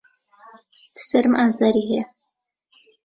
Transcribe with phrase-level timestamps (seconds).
[1.07, 2.03] سەرم ئازاری هەیە.